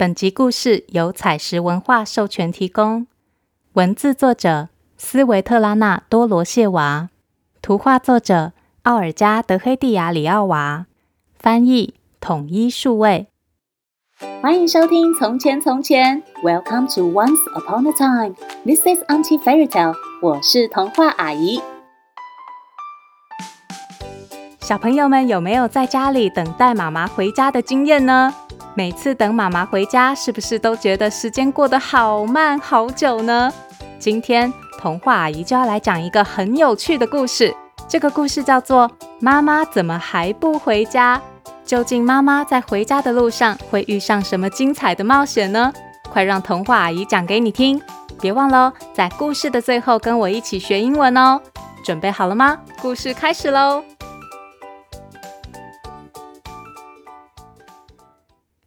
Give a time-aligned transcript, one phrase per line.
[0.00, 3.06] 本集故事由采石文化授权提供，
[3.74, 7.10] 文字作者斯维特拉娜·多罗谢娃，
[7.60, 8.52] 图画作者
[8.84, 10.86] 奥尔加·德黑蒂亚里奥娃，
[11.38, 13.26] 翻译统一数位。
[14.40, 18.34] 欢迎收听《从前从前》，Welcome to Once Upon a Time。
[18.64, 19.94] This is Auntie Fairy Tale。
[20.22, 21.60] 我是童话阿姨。
[24.60, 28.34] 小朋友们有没有在家里等待妈妈回家的经验呢？
[28.80, 33.52] 每次等妈妈回家，是不是都觉得时间过得好慢好久呢？
[33.98, 37.54] 今天童话阿姨就要来讲一个很有趣的故事。
[37.86, 38.88] 这个故事叫做
[39.20, 41.20] 《妈妈怎么还不回家》。
[41.62, 45.70] 究竟妈妈在回家的路上会遇上什么精彩的冒险呢？
[46.10, 47.78] 快让童话阿姨讲给你听！
[48.18, 51.38] 别忘了在故事的最后跟我一起学英文哦。
[51.84, 52.56] 准备好了吗？
[52.80, 53.84] 故事开始喽！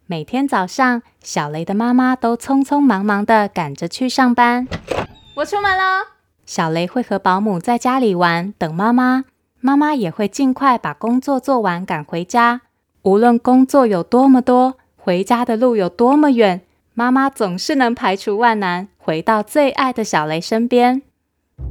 [0.06, 4.68] 每天早上，小雷的妈妈都匆匆忙忙地赶着去上班。
[5.38, 6.08] 我出门了。
[6.46, 9.24] 小雷会和保姆在家里玩，等妈妈。
[9.62, 12.62] 妈妈也会尽快把工作做完，赶回家。
[13.04, 16.62] 无论工作有多么多，回家的路有多么远，
[16.94, 21.02] 妈妈总是能排除万难，回到最爱的小雷身边。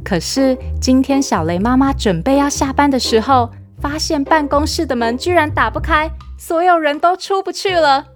[0.03, 8.07] 可是今天，小雷妈妈准备要下班的时候，发现办公室的门居然打不开，所有人都出不去了。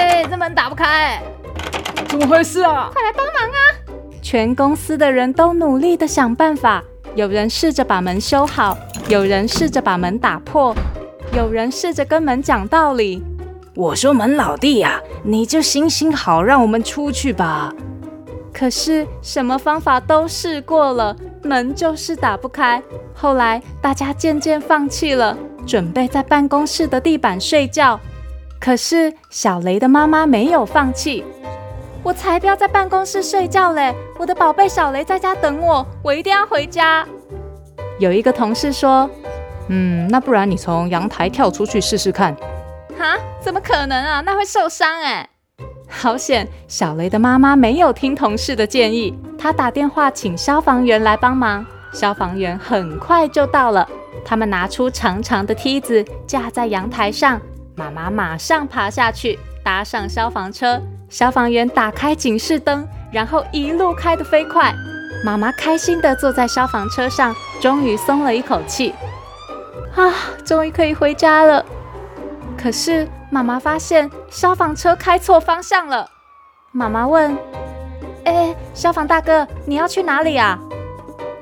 [0.00, 1.22] 哎，这门打不开，
[2.08, 2.90] 怎么回事啊？
[2.90, 3.60] 快来帮忙啊！
[4.22, 6.82] 全公司的人都努力的想办法，
[7.14, 10.74] 有人试着把门修好，有人试着把门打破，
[11.36, 13.22] 有人试着跟门讲道理。
[13.74, 17.70] 我说门老弟呀，你就行行好，让我们出去吧。
[18.54, 22.82] 可是什么方法都试过了，门就是打不开。
[23.14, 28.00] 后来大家渐渐放弃了，准备在办公室的地板睡觉。
[28.60, 31.24] 可是小雷的妈妈没有放弃，
[32.02, 33.94] 我才不要在办公室睡觉嘞！
[34.18, 37.06] 我的宝贝小雷在家等我，我一定要回家。
[37.98, 39.08] 有一个同事说
[39.68, 42.36] ：“嗯，那不然你从阳台跳出去试试看。”
[42.98, 43.16] 哈？
[43.40, 44.20] 怎么可能啊？
[44.20, 45.26] 那会受伤哎！
[45.88, 51.64] 好险，小雷的妈妈没有听同事的建议，她打电话请消防员来帮忙。
[51.94, 53.88] 消防员很快就到了，
[54.22, 57.40] 他们拿出长长的梯子架在阳台上。
[57.80, 60.78] 妈妈马上爬下去，搭上消防车。
[61.08, 64.74] 消防员打开警示灯，然后一路开得飞快。
[65.24, 68.94] 妈妈开心地坐在消防车上，终于松了一口气。
[69.96, 70.12] 啊，
[70.44, 71.64] 终于可以回家了。
[72.54, 76.06] 可是妈妈发现消防车开错方向了。
[76.72, 77.34] 妈妈问
[78.24, 80.58] ：“哎，消防大哥，你要去哪里啊？”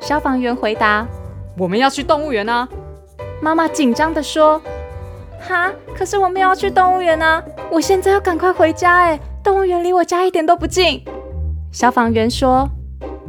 [0.00, 1.04] 消防员回答
[1.58, 2.68] ：“我们要去动物园啊。”
[3.42, 4.62] 妈妈紧张地说。
[5.40, 5.72] 哈！
[5.96, 7.42] 可是我们要去动物园啊！
[7.70, 9.18] 我现在要赶快回家哎！
[9.42, 11.02] 动物园离我家一点都不近。
[11.72, 12.68] 消防员说：“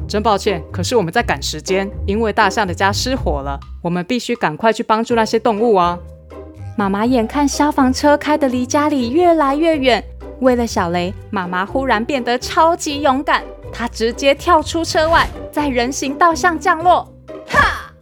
[0.08, 5.98] 真抱歉，可是我们在赶时间，因为大象的家失火了，我们必须赶快去帮助那些动物啊！”
[6.78, 10.04] 妈妈眼看消防车开得离家里越来越远，
[10.40, 17.06] 为了小雷，妈妈忽然变得超级勇敢，她直接跳出车外，在人行道上降落，
[17.48, 17.94] 哈！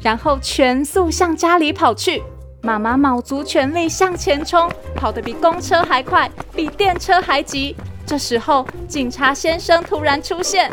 [0.00, 2.22] 然后全速向家里跑去。
[2.64, 7.76] 妈妈卯足全力向前冲，跑得比公车还快，比电车还急。
[8.06, 10.70] 这时候，警察先生突然出现。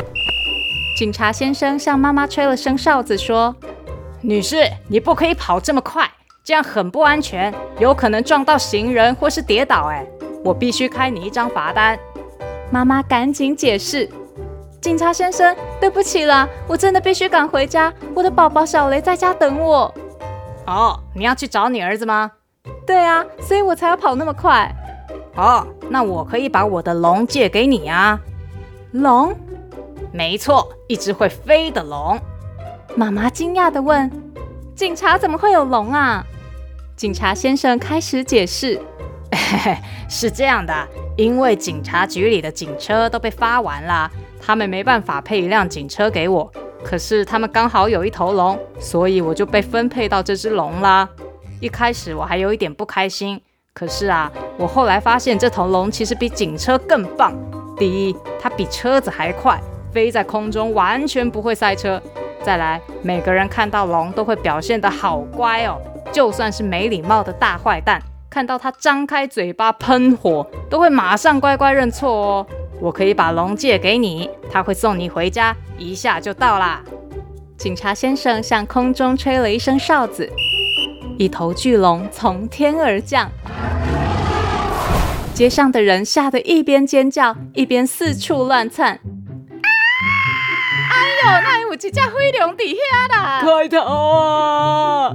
[0.96, 3.54] 警察先生向妈妈吹了声哨子，说
[4.22, 6.10] ：“女士，你不可以跑这么快，
[6.42, 9.90] 这样很不安全，有可能撞到行人或是跌倒。
[9.90, 10.02] 哎，
[10.42, 11.98] 我必须开你一张罚单。”
[12.72, 14.08] 妈妈赶紧解释
[14.80, 19.92] ：“警察先生，对不起啦，我真的必须赶回家，我的宝宝小雷在家等我。”
[20.66, 22.30] 哦，你要去找你儿子吗？
[22.86, 24.72] 对啊，所以我才要跑那么快。
[25.34, 28.20] 哦，那我可以把我的龙借给你啊。
[28.92, 29.34] 龙？
[30.12, 32.18] 没错，一只会飞的龙。
[32.94, 34.10] 妈妈惊讶地问
[34.76, 36.24] ：“警察怎么会有龙啊？”
[36.94, 38.78] 警察先生开始解释
[39.32, 44.10] ：“嘿嘿，是这样的，因为警察局里的警车都被发完了，
[44.40, 46.52] 他们没办法配一辆警车给我。”
[46.84, 51.08] 可是他们刚好有一头龙，所以我就被分配到这只龙啦。
[51.60, 53.40] 一开始我还有一点不开心，
[53.72, 57.32] 可是啊，我后来发现这头龙其实比警车更棒。
[57.78, 59.60] 第一，它比车子还快，
[59.92, 62.00] 飞在空中完全不会塞车。
[62.42, 65.80] 再来，每个人看到龙都会表现得好乖哦，
[66.10, 72.46] 就算是没礼貌的大坏蛋，看到它张开嘴巴喷火，都会马上乖乖认错哦。
[72.82, 76.82] 我可以把龙借给你，他会送你回家，一下就到啦。
[77.56, 80.28] 警察先生向空中吹了一声哨子，
[81.16, 83.30] 一头巨龙从天而降，
[85.32, 88.98] 街上的人吓得一边尖叫一边四处乱窜。
[90.90, 93.42] 哎呦，那有一只飞龙底下啦！
[93.44, 95.14] 快逃啊！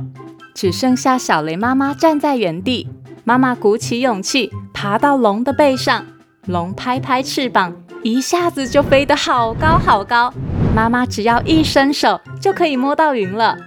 [0.54, 2.88] 只剩下小雷妈妈站在原地。
[3.26, 6.06] 妈妈鼓起勇气爬到龙的背上，
[6.48, 10.34] 龙拍拍翅膀，一下子就飞得好高好高。
[10.74, 13.58] 妈妈只要一伸手就可以摸到云了。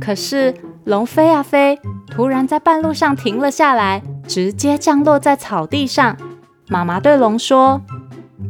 [0.00, 0.52] 可是
[0.84, 1.78] 龙飞啊飞，
[2.10, 6.16] 突然在半路上停了下来，直接降落在草地上。
[6.66, 7.80] 妈妈对龙说：“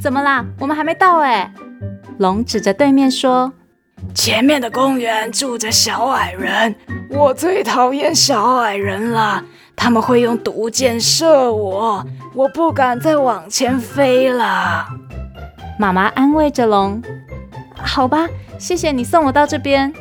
[0.00, 0.44] 怎么啦？
[0.61, 1.53] 我们还没到哎。”
[2.19, 3.53] 龙指着对面说
[4.14, 6.75] ：“前面的公园住着小矮人，
[7.11, 9.44] 我最讨厌小矮人了。”
[9.76, 12.05] 他们会用毒箭射我，
[12.38, 14.87] 我不敢再往前飞了。
[15.76, 17.02] 妈妈安慰着龙
[17.75, 18.29] ：“好吧，
[18.61, 19.93] 谢谢你送我到这边。”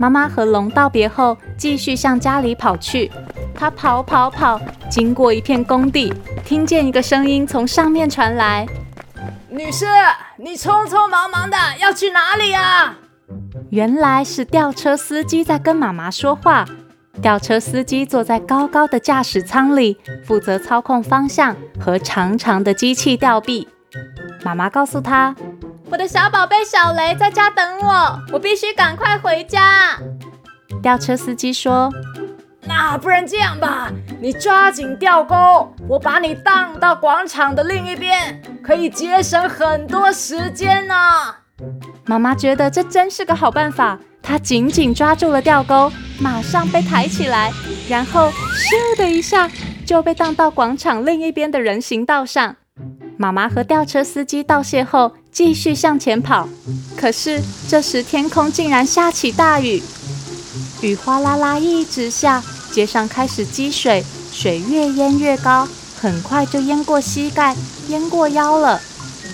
[0.00, 3.12] 妈妈和龙道别后，继续向家里跑去。
[3.54, 6.10] 她跑跑跑，经过一片工地，
[6.42, 8.66] 听见一个声音从上面传来
[9.50, 9.84] ：“女士，
[10.38, 12.96] 你匆匆忙忙的要去哪里啊？”
[13.68, 16.64] 原来是吊车司机在跟妈妈说话。
[17.20, 23.66] 吊车司机坐在高高的驾驶舱里，负责操控方向和长长的机器吊臂。
[24.42, 25.34] 妈妈告诉他
[25.90, 29.98] ：“我的小宝贝小雷在家等我，我必须赶快回家。”
[30.80, 31.92] 吊车司机说
[32.62, 40.94] ：“那不然这样吧，你抓紧吊钩，我把你荡到广场的另一边，可以节省很多时间呢。”
[42.06, 43.98] 妈妈觉得这真是个好办法。
[44.22, 47.52] 他紧紧抓住了吊钩，马上被抬起来，
[47.88, 49.50] 然后咻的一下
[49.86, 52.56] 就被荡到广场另一边的人行道上。
[53.16, 56.48] 妈妈和吊车司机道谢后，继续向前跑。
[56.96, 59.82] 可是这时天空竟然下起大雨，
[60.82, 65.66] 雨哗啦啦一直下，街上开始积水，水越淹越高，
[66.00, 67.56] 很快就淹过膝盖，
[67.88, 68.80] 淹过腰了。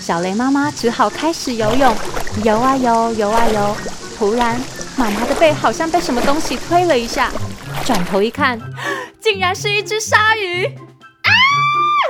[0.01, 1.95] 小雷妈妈只好开始游泳，
[2.43, 3.75] 游啊游，游啊游，
[4.17, 4.59] 突然。
[4.97, 7.29] 妈妈的背好像被什么东西推了一下，
[7.85, 8.59] 转头一看，
[9.19, 10.65] 竟然是一只鲨鱼！
[10.65, 11.29] 啊！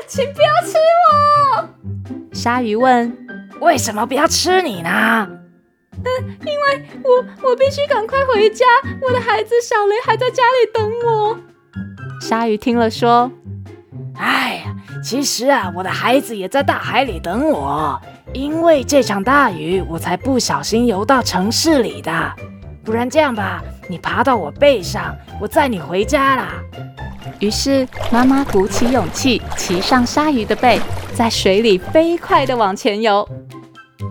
[0.08, 0.78] 请不要吃
[1.12, 1.70] 我！
[2.32, 3.18] 鲨鱼问
[3.60, 5.28] ：“为什么不要吃你呢？”
[5.98, 8.66] 嗯，因为我我必须赶快回家，
[9.02, 11.38] 我的孩子小雷还在家里等我。
[12.22, 13.32] 鲨鱼听了说
[14.16, 18.00] ：“哎呀，其实啊，我的孩子也在大海里等我，
[18.34, 22.32] 因为这场大雨，我才不小心游到城市里的。”
[22.86, 26.54] 不然这样吧，你爬到我背上，我载你回家啦。
[27.40, 30.80] 于是妈妈鼓起勇气，骑上鲨鱼的背，
[31.14, 33.28] 在水里飞快地往前游。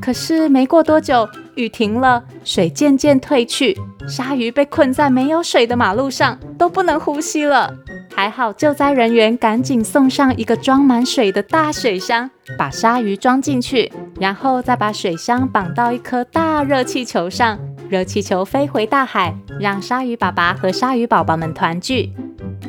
[0.02, 3.78] 可是没过多久，雨停了，水渐渐退去，
[4.08, 7.72] 鲨鱼被困在没有水的马路上，都不能呼吸了。
[8.14, 13.90] 还好救灾人员赶紧送上一个装满水的大水箱，把鲨鱼装进去，
[14.20, 17.58] 然后再把水箱绑到一颗大热气球上。
[17.94, 22.12] 热气球飞回大海，让鲨鱼爸爸和鲨鱼宝宝们团聚。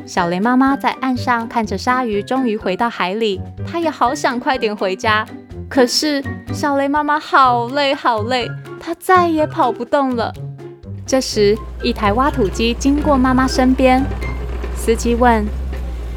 [0.06, 5.26] 小雷妈妈在岸上看着鲨鱼终于回到海里，她也好想快点回家。
[5.68, 6.22] 可是
[6.54, 10.32] 小雷妈妈好累好累，她再也跑不动了。
[11.04, 14.04] 这时，一台挖土机经过妈妈身边，
[14.76, 15.44] 司机问：“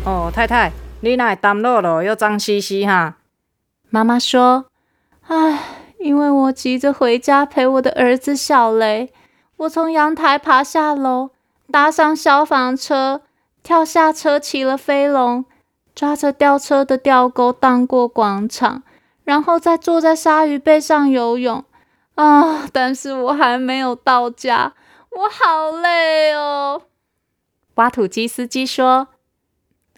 [0.05, 3.15] 哦，太太，你哪会担落了又脏兮兮哈？”
[3.89, 4.67] 妈妈说
[5.25, 5.59] ：“唉。”
[5.99, 9.13] 因为我急着回家陪我的儿子小雷，
[9.57, 11.29] 我从阳台爬下楼，
[11.71, 13.21] 搭上消防车，
[13.61, 15.45] 跳下车骑了飞龙，
[15.93, 18.83] 抓着吊车的吊钩荡过广场，
[19.23, 21.63] 然后再坐在鲨鱼背上游泳。
[22.15, 22.67] 啊！
[22.73, 24.73] 但是我还没有到家，
[25.09, 26.81] 我好累哦。
[27.75, 29.07] 挖土机司机说：“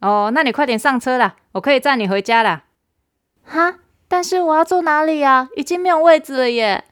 [0.01, 2.65] 哦，那你快点上车啦，我可以载你回家啦。”
[3.43, 3.80] 哈？
[4.11, 5.47] 但是我要坐哪里呀？
[5.55, 6.83] 已经没有位置了耶。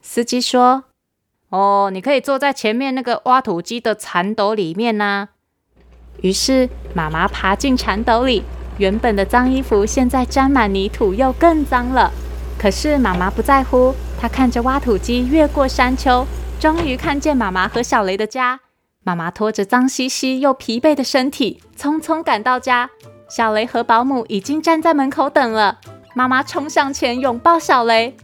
[0.00, 0.84] 司机说
[1.50, 5.28] ：“哦，你可以坐在前面那个挖土机的铲斗里面呢。”
[6.22, 8.42] 于是妈妈爬进铲斗里，
[8.78, 12.10] 原本的脏衣服现在沾满泥土，又更脏了。
[12.58, 16.26] 可是妈妈不在乎，她看着挖土机越过山丘，
[16.58, 18.60] 终于看见妈妈和小雷的家。
[19.02, 22.88] 妈妈拖着脏兮兮又疲惫的身体，匆匆赶到家。
[23.28, 25.80] 小雷和保姆已经站在门口等了。
[26.16, 28.16] 妈妈冲上前拥抱小雷。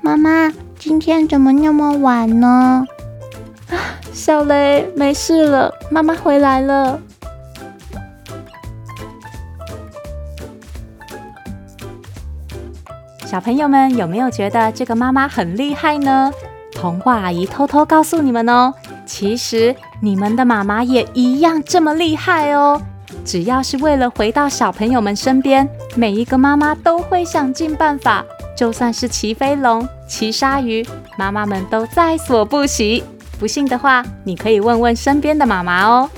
[0.00, 2.86] 妈妈，今天怎么那么晚呢？
[3.68, 3.76] 啊，
[4.14, 6.98] 小雷，没事了，妈妈回来了。
[13.26, 16.32] 小朋友们有没有觉得这个妈妈很厉害呢？
[16.72, 18.72] 童话阿姨偷偷告诉你们哦，
[19.04, 22.80] 其实你们的妈妈也一样这么厉害哦。
[23.28, 28.24] 只要是为了回到小朋友们身边，每一个妈妈都会想尽办法，
[28.56, 30.82] 就算是骑飞龙、骑鲨鱼，
[31.18, 33.04] 妈妈们都在所不惜。
[33.38, 36.08] 不信的话，你可以问问身边的妈妈哦。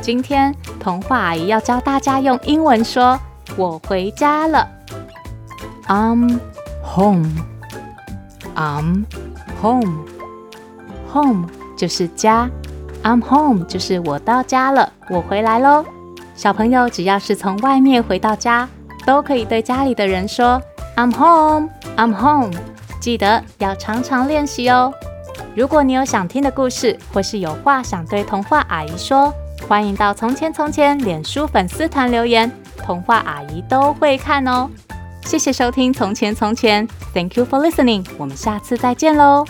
[0.00, 3.16] 今天童话阿姨要教大家用英文说
[3.54, 4.68] “我回家了”。
[5.86, 6.40] I'm
[6.82, 7.30] home.
[8.56, 9.04] I'm
[9.62, 10.04] home.
[11.12, 11.46] Home
[11.78, 12.50] 就是家。
[13.02, 15.84] I'm home 就是我到家了，我回来喽。
[16.34, 18.68] 小朋友只要是从外面回到家，
[19.04, 20.60] 都可以对家里的人说
[20.96, 22.52] I'm home, I'm home。
[23.00, 24.92] 记得要常常练习哦。
[25.54, 29.34] 如果你有想听的故事，或是有话想对童话阿姨说，
[29.68, 34.70] 欢迎到从前从前脸书粉丝团留言，童话阿姨都会看哦。
[35.24, 38.06] 谢谢收听从前从前，Thank you for listening。
[38.18, 39.44] 我们下次再见喽。